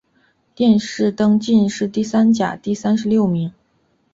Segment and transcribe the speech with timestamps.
[0.55, 3.53] 殿试登进士第三甲第三十六名。